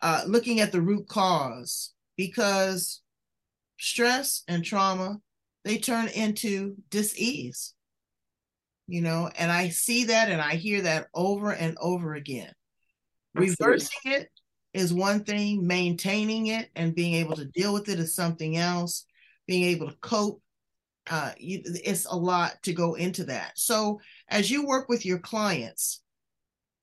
[0.02, 3.02] uh, looking at the root cause, because
[3.78, 5.18] stress and trauma
[5.64, 7.74] they turn into dis-ease
[8.88, 12.52] you know and i see that and i hear that over and over again.
[13.34, 14.30] Reversing it
[14.74, 19.06] is one thing maintaining it and being able to deal with it is something else.
[19.48, 20.42] Being able to cope
[21.10, 23.54] uh, you, it's a lot to go into that.
[23.56, 26.02] So as you work with your clients,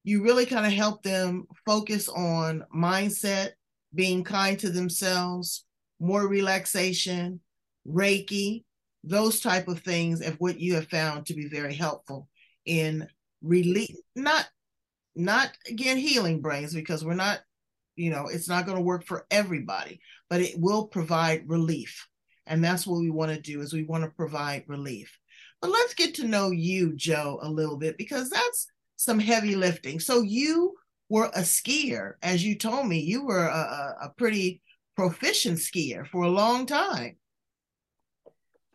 [0.07, 3.51] you really kind of help them focus on mindset,
[3.95, 5.64] being kind to themselves,
[6.01, 7.40] more relaxation,
[7.87, 8.64] Reiki,
[9.05, 12.29] those type of things of what you have found to be very helpful
[12.64, 13.07] in
[13.42, 14.49] relief, not
[15.14, 17.40] not again healing brains because we're not,
[17.97, 22.07] you know, it's not going to work for everybody, but it will provide relief
[22.47, 25.19] and that's what we want to do is we want to provide relief.
[25.61, 30.00] But let's get to know you, Jo, a little bit because that's some heavy lifting.
[30.00, 30.74] So you
[31.09, 33.00] were a skier, as you told me.
[33.00, 34.62] You were a, a pretty
[34.96, 37.16] proficient skier for a long time.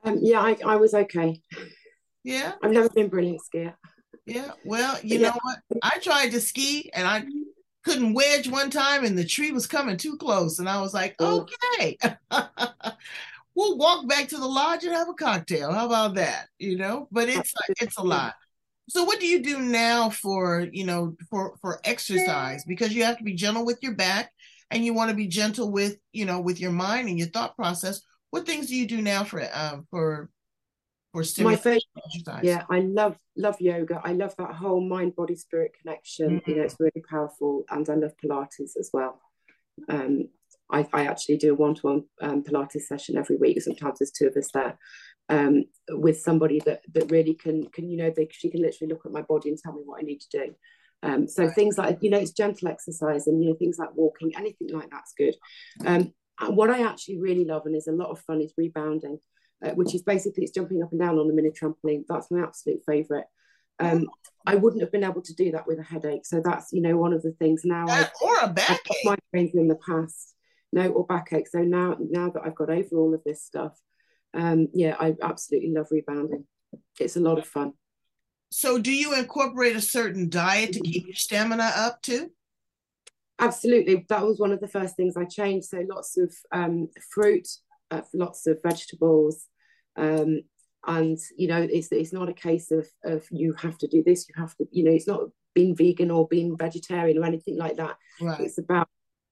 [0.04, 1.42] Um, yeah, I, I was okay.
[2.24, 2.54] Yeah.
[2.64, 3.74] I've never been brilliant skier.
[4.26, 4.52] Yeah.
[4.64, 5.30] Well, you yeah.
[5.30, 5.60] know what?
[5.84, 7.24] I tried to ski and I
[7.84, 10.60] couldn't wedge one time and the tree was coming too close.
[10.60, 11.48] And I was like, oh.
[11.76, 11.98] okay.
[13.56, 15.72] we'll walk back to the lodge and have a cocktail.
[15.72, 16.48] How about that?
[16.60, 18.36] You know, but it's it's a lot.
[18.90, 23.18] So what do you do now for, you know, for for exercise because you have
[23.18, 24.32] to be gentle with your back
[24.70, 27.56] and you want to be gentle with, you know, with your mind and your thought
[27.56, 28.02] process.
[28.32, 30.30] What things do you do now for um for
[31.14, 32.44] for my favorite exercise.
[32.44, 34.02] Yeah, I love love yoga.
[34.04, 36.40] I love that whole mind body spirit connection.
[36.40, 36.50] Mm-hmm.
[36.50, 39.20] You know, it's really powerful, and I love Pilates as well.
[39.90, 40.30] Um,
[40.72, 43.62] I, I actually do a one to one Pilates session every week.
[43.62, 44.78] Sometimes there's two of us there.
[45.30, 49.06] Um, with somebody that that really can can you know they she can literally look
[49.06, 50.56] at my body and tell me what I need to do.
[51.04, 54.34] Um, so things like you know it's gentle exercise and you know things like walking,
[54.36, 55.36] anything like that's good.
[55.86, 56.14] Um,
[56.50, 59.20] what I actually really love and is a lot of fun is rebounding
[59.64, 62.04] uh, which is basically it's jumping up and down on the mini trampoline.
[62.08, 63.26] That's my absolute favourite.
[63.80, 64.08] Um,
[64.46, 66.26] I wouldn't have been able to do that with a headache.
[66.26, 67.86] So that's you know one of the things now.
[67.88, 69.06] I, or a backache.
[69.06, 70.36] Migraines in the past,
[70.72, 71.48] no, or backache.
[71.48, 73.78] So now now that I've got over all of this stuff,
[74.34, 76.46] um, yeah, I absolutely love rebounding.
[77.00, 77.74] It's a lot of fun.
[78.50, 82.32] So, do you incorporate a certain diet to keep your stamina up too?
[83.40, 84.06] Absolutely.
[84.10, 85.68] That was one of the first things I changed.
[85.68, 87.48] So, lots of um, fruit,
[87.90, 89.48] uh, lots of vegetables,
[89.96, 90.42] um,
[90.88, 94.28] and you know it's it's not a case of of you have to do this
[94.28, 95.22] you have to you know it's not
[95.54, 98.40] being vegan or being vegetarian or anything like that right.
[98.40, 98.88] it's about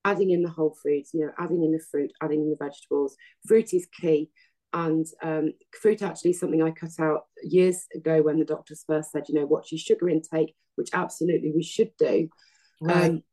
[0.06, 3.16] adding in the whole foods you know adding in the fruit adding in the vegetables
[3.48, 4.30] fruit is key
[4.74, 9.12] and um, fruit actually is something i cut out years ago when the doctors first
[9.12, 12.30] said you know watch your sugar intake which absolutely we should do
[12.82, 13.10] right.
[13.10, 13.24] um,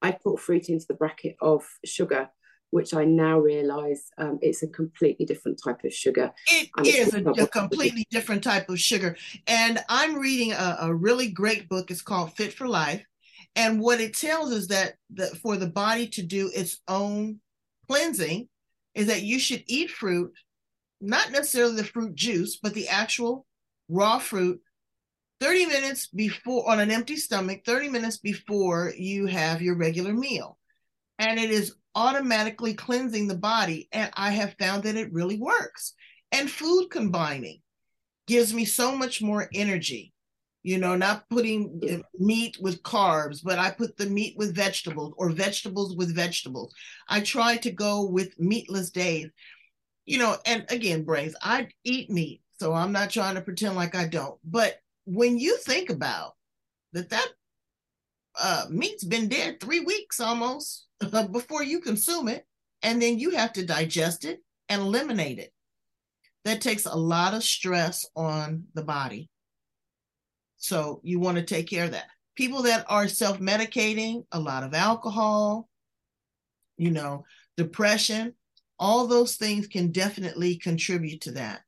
[0.00, 2.28] i put fruit into the bracket of sugar
[2.70, 6.32] which I now realize um, it's a completely different type of sugar.
[6.50, 9.14] It is a, a, completely different type of sugar.
[9.46, 11.90] And I'm reading a, a, really great book.
[11.90, 13.04] It's called Fit for Life.
[13.56, 17.40] And what it tells is that the, for the body to do its own
[17.88, 18.48] cleansing,
[18.94, 20.32] is that you should eat fruit,
[21.02, 23.44] not necessarily the fruit juice, but the actual
[23.88, 24.60] raw fruit
[25.40, 30.56] 30 minutes before on an empty stomach, 30 minutes before you have your regular meal.
[31.18, 33.88] And it is automatically cleansing the body.
[33.90, 35.94] And I have found that it really works.
[36.30, 37.60] And food combining
[38.28, 40.12] gives me so much more energy.
[40.62, 45.30] You know, not putting meat with carbs, but I put the meat with vegetables or
[45.30, 46.72] vegetables with vegetables.
[47.08, 49.28] I try to go with meatless days.
[50.04, 53.94] You know, and again, Brains, I eat meat, so I'm not trying to pretend like
[53.94, 54.38] I don't.
[54.44, 56.32] But when you think about
[56.92, 57.28] that, that
[58.40, 60.86] uh, meat's been dead three weeks almost
[61.32, 62.46] before you consume it,
[62.82, 65.52] and then you have to digest it and eliminate it.
[66.44, 69.30] That takes a lot of stress on the body.
[70.56, 72.06] So you want to take care of that.
[72.34, 75.68] People that are self medicating, a lot of alcohol,
[76.76, 77.24] you know,
[77.56, 78.34] depression,
[78.82, 81.60] all those things can definitely contribute to that.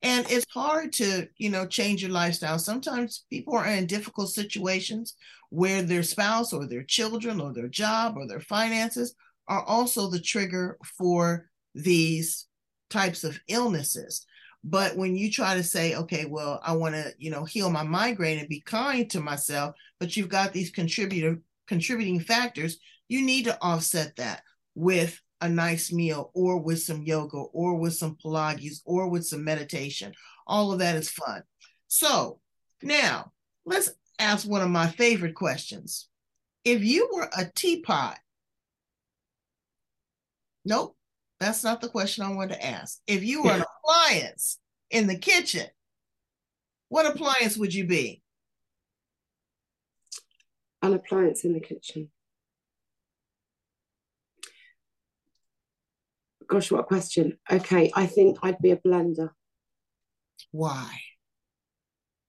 [0.00, 2.58] And it's hard to, you know, change your lifestyle.
[2.58, 5.14] Sometimes people are in difficult situations
[5.50, 9.14] where their spouse or their children or their job or their finances
[9.48, 12.46] are also the trigger for these
[12.88, 14.24] types of illnesses.
[14.64, 17.82] But when you try to say, okay, well, I want to, you know, heal my
[17.82, 23.44] migraine and be kind to myself, but you've got these contributor contributing factors, you need
[23.44, 24.42] to offset that
[24.74, 29.44] with a nice meal or with some yoga or with some Pilates or with some
[29.44, 30.14] meditation.
[30.46, 31.42] All of that is fun.
[31.88, 32.38] So
[32.80, 33.32] now
[33.66, 36.08] let's ask one of my favorite questions.
[36.64, 38.18] If you were a teapot,
[40.64, 40.96] nope,
[41.40, 43.00] that's not the question I wanted to ask.
[43.08, 45.66] If you were an appliance in the kitchen,
[46.88, 48.22] what appliance would you be?
[50.82, 52.11] An appliance in the kitchen.
[56.52, 57.38] Gosh, what a question.
[57.50, 59.30] Okay, I think I'd be a blender.
[60.50, 61.00] Why?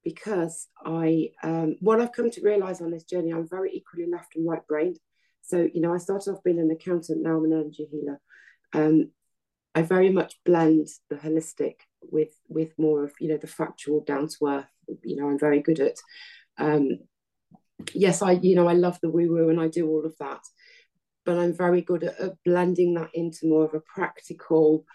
[0.02, 4.38] Because I, um, what I've come to realize on this journey, I'm very equally left
[4.38, 4.98] and right brained.
[5.42, 8.22] So, you know, I started off being an accountant, now I'm an energy healer.
[8.72, 9.12] Um,
[9.76, 14.30] I very much blend the holistic with with more of you know the factual down
[14.30, 14.68] to earth.
[15.04, 15.98] You know, I'm very good at.
[16.58, 17.00] Um,
[17.94, 20.42] yes, I you know I love the woo woo and I do all of that,
[21.26, 24.86] but I'm very good at, at blending that into more of a practical,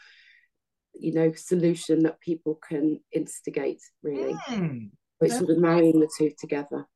[0.95, 3.83] you know, solution that people can instigate.
[4.03, 6.87] Really, mm, it's sort of marrying the two together.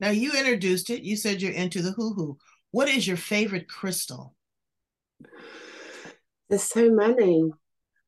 [0.00, 1.02] Now you introduced it.
[1.02, 2.38] You said you're into the hoo hoo.
[2.70, 4.34] What is your favorite crystal?
[6.48, 7.50] There's so many.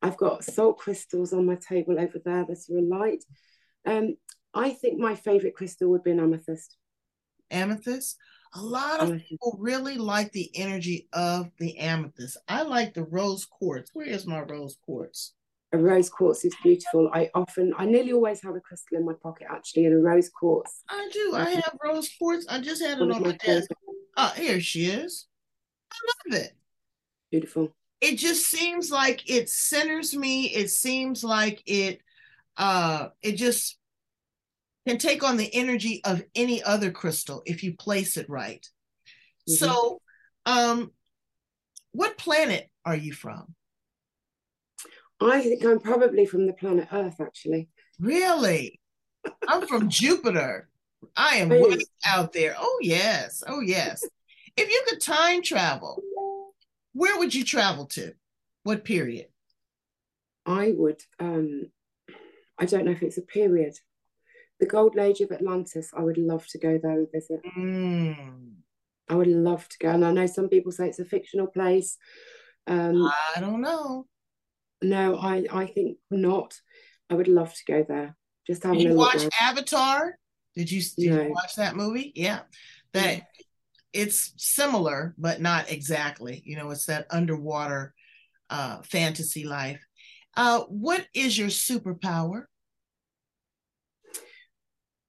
[0.03, 3.25] I've got salt crystals on my table over there that are a light.
[3.87, 4.16] Um,
[4.55, 6.77] I think my favorite crystal would be an amethyst.
[7.51, 8.16] Amethyst?
[8.55, 12.37] A lot of people really like the energy of the amethyst.
[12.49, 13.91] I like the rose quartz.
[13.95, 15.35] Where is my rose quartz?
[15.73, 17.11] A rose quartz is beautiful.
[17.13, 20.29] I often, I nearly always have a crystal in my pocket actually, and a rose
[20.29, 20.83] quartz.
[20.89, 21.33] I do.
[21.37, 22.45] I have rose quartz.
[22.49, 23.71] I just had it on my desk.
[24.17, 25.29] Oh, here she is.
[25.93, 25.97] I
[26.33, 26.53] love it.
[27.31, 27.73] Beautiful.
[28.01, 30.47] It just seems like it centers me.
[30.47, 32.01] It seems like it
[32.57, 33.79] uh, it just
[34.87, 38.66] can take on the energy of any other crystal if you place it right.
[39.49, 39.53] Mm-hmm.
[39.53, 40.01] So,
[40.47, 40.93] um,
[41.93, 43.55] what planet are you from?
[45.21, 47.69] I think I'm probably from the planet Earth, actually.
[47.99, 48.81] Really?
[49.47, 50.69] I'm from Jupiter.
[51.16, 52.55] I am way out there.
[52.59, 53.43] Oh, yes.
[53.47, 54.05] Oh, yes.
[54.57, 56.03] if you could time travel,
[56.93, 58.12] where would you travel to?
[58.62, 59.27] What period?
[60.47, 61.71] I would, um,
[62.59, 63.75] I don't know if it's a period.
[64.61, 67.40] The Golden Age of Atlantis, I would love to go there and visit.
[67.57, 68.53] Mm.
[69.09, 69.90] I would love to go.
[69.90, 71.96] And I know some people say it's a fictional place.
[72.66, 74.07] Um, I don't know.
[74.83, 76.55] No, I, I think not.
[77.11, 78.16] I would love to go there.
[78.46, 80.18] Just having did you watch Avatar?
[80.55, 81.23] Did you did no.
[81.23, 82.12] you watch that movie?
[82.14, 82.40] Yeah,
[82.92, 83.23] that yeah.
[83.92, 86.42] it's similar but not exactly.
[86.44, 87.94] You know, it's that underwater
[88.49, 89.85] uh, fantasy life.
[90.37, 92.44] Uh, what is your superpower?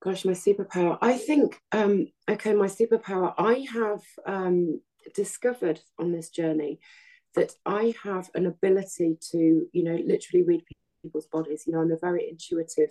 [0.03, 0.97] Gosh, my superpower.
[0.99, 4.81] I think, um, okay, my superpower, I have um,
[5.13, 6.79] discovered on this journey
[7.35, 10.63] that I have an ability to, you know, literally read
[11.03, 11.65] people's bodies.
[11.67, 12.89] You know, I'm a very intuitive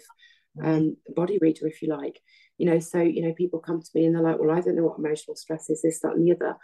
[0.56, 0.64] mm-hmm.
[0.64, 2.20] um, body reader, if you like.
[2.58, 4.76] You know, so, you know, people come to me and they're like, well, I don't
[4.76, 6.56] know what emotional stress is, this, that, and the other.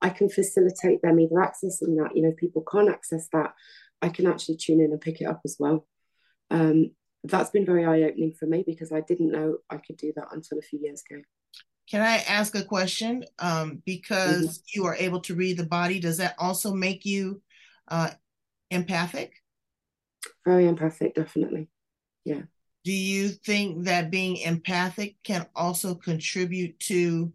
[0.00, 2.10] I can facilitate them either accessing that.
[2.16, 3.52] You know, if people can't access that,
[4.00, 5.86] I can actually tune in and pick it up as well.
[6.50, 6.90] Um,
[7.24, 10.28] that's been very eye opening for me because I didn't know I could do that
[10.32, 11.22] until a few years ago.
[11.90, 13.24] Can I ask a question?
[13.38, 14.80] Um, because mm-hmm.
[14.80, 17.42] you are able to read the body, does that also make you
[17.88, 18.10] uh,
[18.70, 19.34] empathic?
[20.44, 21.68] Very empathic, definitely.
[22.24, 22.42] Yeah.
[22.84, 27.32] Do you think that being empathic can also contribute to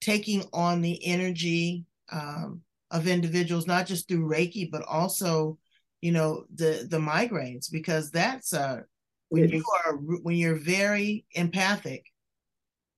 [0.00, 5.58] taking on the energy um, of individuals, not just through Reiki, but also,
[6.00, 7.70] you know, the the migraines?
[7.70, 8.82] Because that's uh,
[9.30, 12.04] when you are when you're very empathic,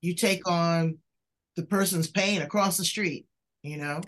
[0.01, 0.99] you take on
[1.57, 3.27] the person's pain across the street.
[3.63, 4.01] You know.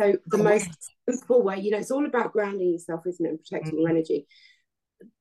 [0.00, 0.70] So the most
[1.08, 3.80] simple way, you know, it's all about grounding yourself, isn't it, and protecting mm-hmm.
[3.80, 4.26] your energy.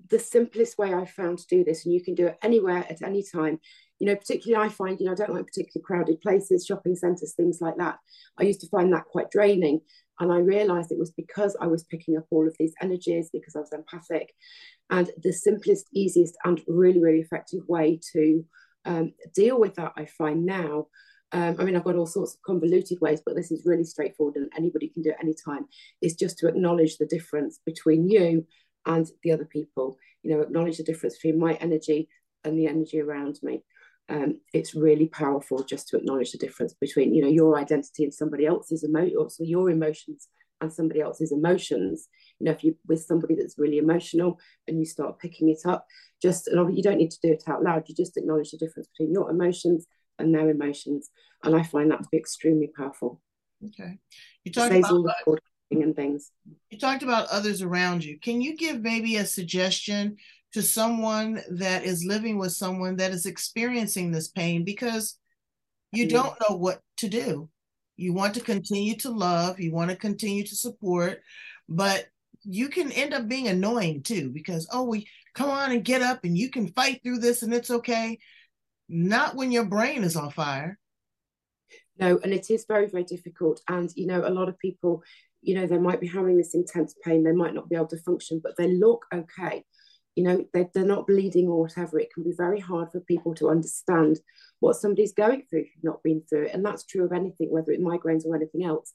[0.10, 3.02] The simplest way I found to do this, and you can do it anywhere at
[3.02, 3.60] any time.
[4.00, 7.34] You know, particularly I find, you know, I don't like particularly crowded places, shopping centres,
[7.36, 7.98] things like that.
[8.38, 9.82] I used to find that quite draining.
[10.22, 13.56] And I realized it was because I was picking up all of these energies, because
[13.56, 14.32] I was empathic.
[14.92, 18.46] And the simplest, easiest, and really, really effective way to
[18.86, 20.88] um, deal with that, I find now.
[21.32, 24.36] Um, I mean, I've got all sorts of convoluted ways, but this is really straightforward
[24.36, 25.66] and anybody can do it anytime.
[26.02, 28.46] Is just to acknowledge the difference between you
[28.86, 29.98] and the other people.
[30.22, 32.10] You know, acknowledge the difference between my energy
[32.44, 33.64] and the energy around me.
[34.10, 38.14] Um, it's really powerful just to acknowledge the difference between, you know, your identity and
[38.14, 40.28] somebody else's emotions, also your emotions
[40.60, 42.08] and somebody else's emotions.
[42.40, 45.86] You know if you with somebody that's really emotional and you start picking it up
[46.22, 48.88] just and you don't need to do it out loud you just acknowledge the difference
[48.88, 49.88] between your emotions
[50.20, 51.10] and their emotions
[51.44, 53.22] and i find that to be extremely powerful.
[53.66, 54.00] Okay.
[54.44, 55.40] You talked about
[55.72, 56.32] and things.
[56.70, 58.20] You talked about others around you.
[58.20, 60.18] Can you give maybe a suggestion
[60.54, 65.18] to someone that is living with someone that is experiencing this pain because
[65.92, 66.18] you mm-hmm.
[66.18, 67.50] don't know what to do.
[67.98, 71.20] You want to continue to love you want to continue to support
[71.70, 72.08] but
[72.44, 76.24] you can end up being annoying too because oh we come on and get up
[76.24, 78.20] and you can fight through this and it's okay.
[78.90, 80.78] Not when your brain is on fire.
[81.98, 85.04] No and it is very very difficult and you know a lot of people
[85.42, 87.98] you know they might be having this intense pain they might not be able to
[87.98, 89.64] function but they look okay
[90.16, 93.34] you know they, they're not bleeding or whatever it can be very hard for people
[93.36, 94.20] to understand
[94.60, 97.50] what somebody's going through if you've not been through it and that's true of anything
[97.50, 98.94] whether it migraines or anything else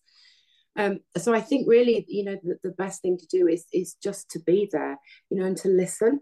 [0.76, 3.94] um, so I think really, you know, the, the best thing to do is is
[3.94, 4.98] just to be there,
[5.30, 6.20] you know, and to listen.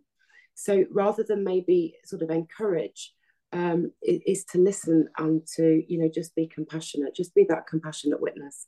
[0.55, 3.13] So rather than maybe sort of encourage,
[3.53, 8.21] um, is to listen and to you know just be compassionate, just be that compassionate
[8.21, 8.67] witness.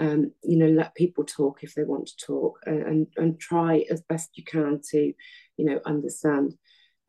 [0.00, 3.84] Um, you know, let people talk if they want to talk, and, and and try
[3.90, 5.12] as best you can to,
[5.58, 6.54] you know, understand.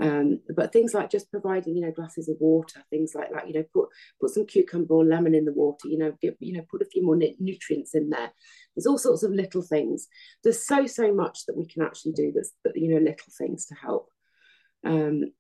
[0.02, 3.54] Um, but things like just providing, you know, glasses of water, things like that, you
[3.54, 3.88] know, put
[4.20, 6.86] put some cucumber or lemon in the water, you know, give, you know, put a
[6.92, 8.32] few more nutrients in there.
[8.76, 10.08] There's all sorts of little things.
[10.44, 12.34] There's so so much that we can actually do.
[12.36, 14.10] That's that, you know, little things to help.
[14.84, 15.32] Um,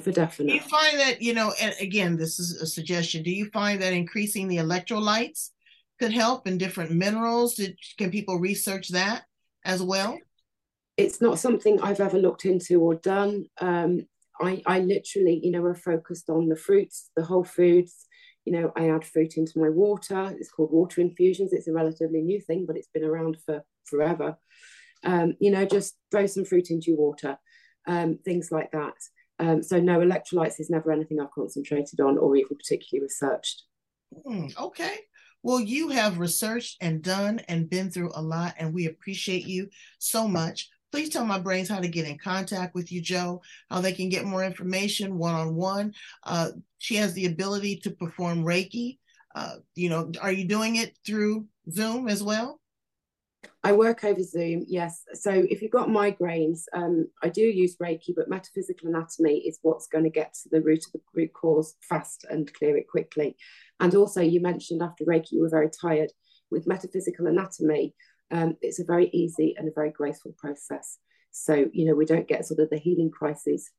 [0.00, 0.50] for definite.
[0.50, 3.22] Do you find that you know, and again, this is a suggestion.
[3.22, 5.50] Do you find that increasing the electrolytes
[5.98, 7.54] could help in different minerals?
[7.54, 9.24] Did, can people research that
[9.64, 10.18] as well?
[10.98, 13.46] it's not something I've ever looked into or done.
[13.60, 14.00] Um,
[14.40, 18.06] I, I literally, you know, are focused on the fruits, the whole foods.
[18.44, 20.34] You know, I add fruit into my water.
[20.38, 21.52] It's called water infusions.
[21.52, 24.38] It's a relatively new thing, but it's been around for forever.
[25.04, 27.38] Um, you know, just throw some fruit into your water.
[27.86, 28.94] um, things like that.
[29.38, 33.64] Um, so no, electrolytes is never anything I've concentrated on or even particularly researched.
[34.24, 34.98] Hmm, okay.
[35.42, 39.68] Well, you have researched and done and been through a lot, and we appreciate you
[39.98, 40.68] so much.
[40.90, 44.08] Please tell my brains how to get in contact with you, Jo, how they can
[44.08, 45.92] get more information one on one.
[46.78, 48.98] She has the ability to perform Reiki.
[49.34, 52.57] Uh, you know, are you doing it through Zoom as well?
[53.62, 55.02] I work over Zoom, yes.
[55.14, 59.88] So if you've got migraines, um, I do use Reiki, but metaphysical anatomy is what's
[59.88, 63.36] going to get to the root of the root cause fast and clear it quickly.
[63.80, 66.12] And also, you mentioned after Reiki you were very tired.
[66.50, 67.94] With metaphysical anatomy,
[68.30, 70.98] um, it's a very easy and a very graceful process.
[71.30, 73.70] So you know we don't get sort of the healing crises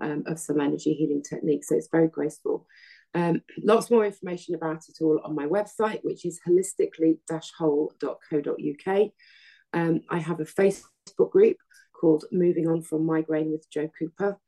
[0.00, 1.68] um, of some energy healing techniques.
[1.68, 2.66] So it's very graceful.
[3.14, 9.10] Um, lots more information about it all on my website, which is holistically-whole.co.uk.
[9.72, 11.56] Um, I have a Facebook group
[11.98, 14.38] called Moving On from Migraine with Jo Cooper,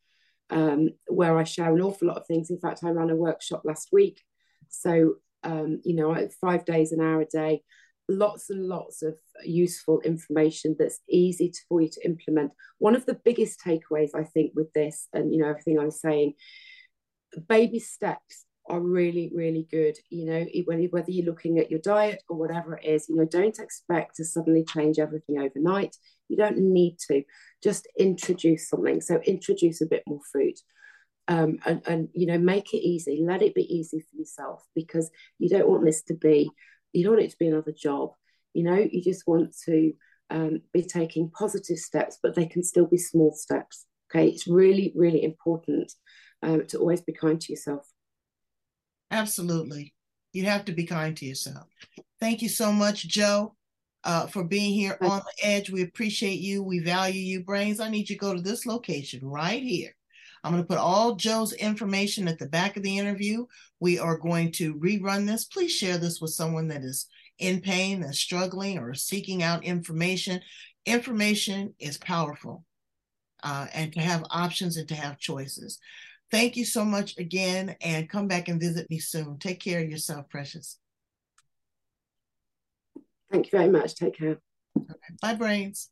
[0.51, 2.51] um, where I share an awful lot of things.
[2.51, 4.23] In fact, I ran a workshop last week.
[4.69, 7.63] So, um, you know, five days, an hour a day,
[8.09, 12.53] lots and lots of useful information that's easy to, for you to implement.
[12.79, 16.35] One of the biggest takeaways, I think, with this, and, you know, everything I'm saying,
[17.49, 19.97] baby steps are really, really good.
[20.09, 20.47] You know,
[20.91, 24.25] whether you're looking at your diet or whatever it is, you know, don't expect to
[24.25, 25.97] suddenly change everything overnight.
[26.29, 27.23] You don't need to.
[27.63, 29.01] Just introduce something.
[29.01, 30.55] So introduce a bit more food.
[31.29, 35.11] Um, and, and you know make it easy let it be easy for yourself because
[35.39, 36.51] you don't want this to be
[36.93, 38.15] you don't want it to be another job
[38.53, 39.93] you know you just want to
[40.31, 44.93] um, be taking positive steps but they can still be small steps okay it's really
[44.97, 45.93] really important
[46.43, 47.87] um, to always be kind to yourself
[49.11, 49.95] Absolutely.
[50.33, 51.67] You have to be kind to yourself.
[52.21, 53.55] Thank you so much, Jo,
[54.05, 55.71] uh, for being here on the edge.
[55.71, 56.63] We appreciate you.
[56.63, 57.43] We value you.
[57.43, 59.95] Brains, I need you to go to this location right here.
[60.43, 63.47] I'm going to put all Jo's information at the back of the interview.
[63.79, 65.45] We are going to rerun this.
[65.45, 67.07] Please share this with someone that is
[67.39, 70.41] in pain, that's struggling, or seeking out information.
[70.87, 72.65] Information is powerful,
[73.43, 75.79] uh, and to have options and to have choices.
[76.31, 79.39] Thank you so much again and come back and visit me soon.
[79.39, 80.79] Take care of yourself, precious.
[83.31, 83.95] Thank you very much.
[83.95, 84.39] Take care.
[85.21, 85.91] Bye, brains.